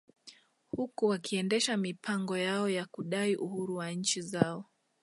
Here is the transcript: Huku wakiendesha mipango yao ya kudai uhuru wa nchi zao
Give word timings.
Huku 0.71 1.05
wakiendesha 1.05 1.77
mipango 1.77 2.37
yao 2.37 2.69
ya 2.69 2.85
kudai 2.85 3.35
uhuru 3.35 3.75
wa 3.75 3.91
nchi 3.91 4.21
zao 4.21 4.65